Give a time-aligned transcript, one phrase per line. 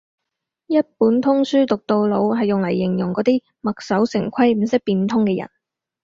[0.65, 5.47] 一本通書讀到老係用嚟形容嗰啲墨守成規唔識變通嘅人